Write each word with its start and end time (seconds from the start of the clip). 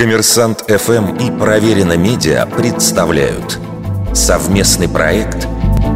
Коммерсант 0.00 0.64
ФМ 0.66 1.16
и 1.16 1.30
Проверено 1.38 1.94
Медиа 1.94 2.46
представляют 2.46 3.58
совместный 4.14 4.88
проект 4.88 5.46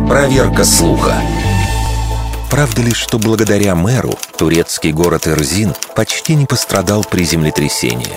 «Проверка 0.06 0.62
слуха». 0.64 1.14
Правда 2.51 2.82
ли, 2.82 2.93
что 2.93 3.19
благодаря 3.19 3.75
мэру 3.75 4.12
турецкий 4.37 4.93
город 4.93 5.27
Эрзин 5.27 5.72
почти 5.96 6.35
не 6.35 6.45
пострадал 6.45 7.03
при 7.03 7.25
землетрясении? 7.25 8.12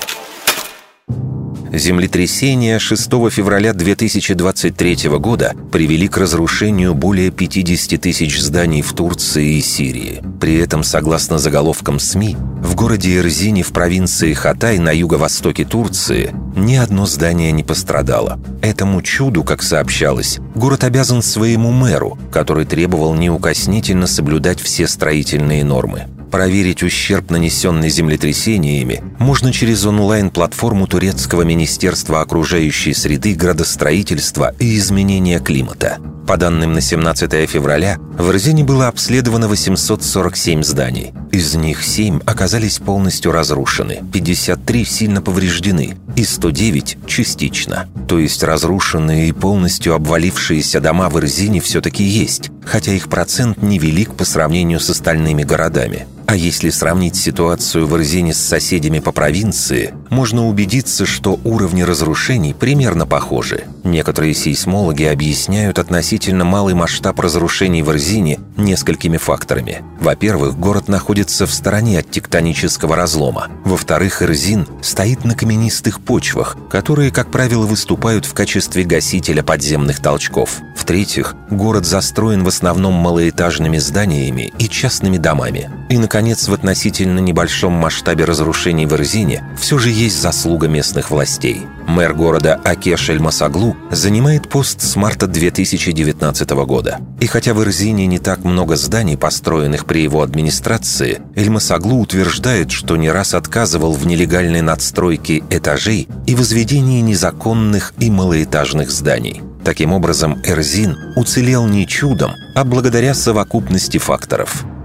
Землетрясения 1.73 2.79
6 2.79 3.04
февраля 3.29 3.73
2023 3.73 5.09
года 5.20 5.54
привели 5.71 6.07
к 6.07 6.18
разрушению 6.18 6.93
более 6.93 7.29
50 7.29 8.00
тысяч 8.00 8.39
зданий 8.39 8.82
в 8.82 8.93
Турции 8.93 9.57
и 9.57 9.61
Сирии. 9.61 10.21
При 10.39 10.55
этом, 10.55 10.83
согласно 10.83 11.38
заголовкам 11.38 12.00
СМИ, 12.00 12.38
в 12.61 12.75
городе 12.75 13.18
Эрзине 13.18 13.64
в 13.64 13.73
провинции 13.73 14.33
Хатай 14.33 14.79
на 14.79 14.91
юго-востоке 14.91 15.65
Турции 15.65 16.33
ни 16.56 16.75
одно 16.75 17.06
здание 17.06 17.51
не 17.51 17.64
пострадало. 17.64 18.39
Этому 18.61 19.01
чуду, 19.01 19.43
как 19.43 19.61
сообщалось, 19.61 20.39
город 20.56 20.84
обязан 20.84 21.21
своему 21.21 21.71
мэру, 21.71 22.18
который 22.31 22.65
требовал 22.65 23.14
неукоснительно 23.14 24.07
соблюдать 24.07 24.61
все 24.61 24.87
строительные 24.87 25.64
нормы. 25.64 26.07
Проверить 26.31 26.83
ущерб, 26.83 27.31
нанесенный 27.31 27.89
землетрясениями, 27.89 29.01
можно 29.17 29.54
через 29.54 29.86
онлайн-платформу 29.86 30.86
Турецкого 30.86 31.43
Министерства 31.43 32.22
окружающей 32.22 32.94
среды, 32.94 33.33
градостроительства 33.33 34.53
и 34.59 34.77
изменения 34.77 35.39
климата. 35.39 36.00
По 36.27 36.36
данным 36.36 36.73
на 36.73 36.81
17 36.81 37.50
февраля, 37.50 37.97
в 38.19 38.30
Эрзине 38.31 38.66
было 38.66 38.89
обследовано 38.89 39.47
847 39.47 40.61
зданий. 40.61 41.13
Из 41.31 41.55
них 41.55 41.81
7 41.81 42.19
оказались 42.25 42.80
полностью 42.80 43.31
разрушены, 43.31 44.03
53 44.11 44.83
сильно 44.83 45.22
повреждены 45.22 45.95
и 46.17 46.25
109 46.25 46.97
частично. 47.08 47.88
То 48.09 48.19
есть 48.19 48.44
разрушенные 48.44 49.30
и 49.30 49.31
полностью 49.31 49.94
обвалившиеся 49.94 50.81
дома 50.81 51.08
в 51.08 51.17
Эрзине 51.17 51.62
все-таки 51.62 52.03
есть, 52.03 52.52
хотя 52.66 52.91
их 52.91 53.08
процент 53.08 53.62
невелик 53.64 54.14
по 54.14 54.25
сравнению 54.25 54.81
с 54.81 54.89
остальными 54.89 55.44
городами. 55.44 56.08
А 56.28 56.36
если 56.36 56.70
сравнить 56.70 57.16
ситуацию 57.16 57.88
в 57.88 57.95
Эрзине 57.95 58.33
с 58.33 58.38
соседями 58.38 59.00
по 59.00 59.14
провинции, 59.14 59.94
можно 60.09 60.47
убедиться, 60.47 61.05
что 61.05 61.39
уровни 61.44 61.81
разрушений 61.81 62.53
примерно 62.53 63.05
похожи. 63.05 63.66
Некоторые 63.83 64.33
сейсмологи 64.33 65.03
объясняют 65.03 65.80
относительно 65.80 66.44
малый 66.44 66.73
масштаб 66.73 67.19
разрушений 67.19 67.81
в 67.81 67.91
Эрзине 67.91 68.39
несколькими 68.58 69.17
факторами. 69.17 69.83
Во-первых, 70.00 70.58
город 70.58 70.88
находится 70.88 71.45
в 71.45 71.53
стороне 71.53 72.00
от 72.00 72.09
тектонического 72.11 72.95
разлома. 72.95 73.47
Во-вторых, 73.66 74.22
Эрзин 74.22 74.67
стоит 74.81 75.25
на 75.25 75.35
каменистых 75.35 76.02
почвах, 76.02 76.58
которые, 76.69 77.11
как 77.11 77.31
правило, 77.31 77.66
выступают 77.66 78.25
в 78.25 78.33
качестве 78.33 78.83
гасителя 78.83 79.44
подземных 79.44 80.00
толчков. 80.00 80.59
В-третьих, 80.75 81.35
город 81.50 81.85
застроен 81.85 82.44
в 82.44 82.47
основном 82.47 82.94
малоэтажными 82.94 83.78
зданиями 83.78 84.53
и 84.58 84.69
частными 84.69 85.17
домами. 85.17 85.69
И, 85.89 85.97
наконец, 85.97 86.47
в 86.47 86.53
относительно 86.53 87.19
небольшом 87.19 87.73
масштабе 87.73 88.25
разрушений 88.25 88.85
в 88.85 88.94
Эрзине 88.94 89.44
все 89.58 89.78
же 89.78 89.89
есть 89.98 90.22
заслуга 90.22 90.67
местных 90.67 91.09
властей. 91.09 91.62
Мэр 91.88 92.14
города 92.14 92.59
Акеш 92.64 93.09
Эль-Масаглу 93.09 93.76
занимает 93.90 94.48
пост 94.48 94.81
с 94.81 94.95
марта 94.95 95.26
2019 95.26 96.50
года. 96.66 97.00
И 97.20 97.26
хотя 97.26 97.53
в 97.53 97.64
Эрзине 97.64 98.06
не 98.06 98.20
так 98.20 98.44
много 98.44 98.75
зданий, 98.75 99.18
построенных 99.18 99.86
при 99.86 100.03
его 100.03 100.22
администрации, 100.22 101.22
Эль-Масаглу 101.36 102.00
утверждает, 102.00 102.72
что 102.72 102.95
не 102.95 103.09
раз 103.09 103.34
отказывал 103.34 103.94
в 103.94 104.06
нелегальной 104.06 104.62
надстройке 104.62 105.44
этажей 105.50 106.08
и 106.28 106.36
возведении 106.36 107.02
незаконных 107.02 107.94
и 107.98 108.12
малоэтажных 108.12 108.92
зданий. 108.92 109.42
Таким 109.64 109.94
образом, 109.94 110.40
Эрзин 110.44 110.95
уцелел 111.16 111.66
не 111.66 111.88
чудом, 111.88 112.34
а 112.56 112.64
благодаря 112.64 113.14
совокупности 113.14 113.97
факторов– 113.97 114.64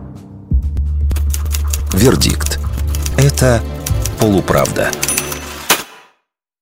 Вердикт. 1.92 2.58
Это 3.18 3.60
полуправда. 4.22 5.11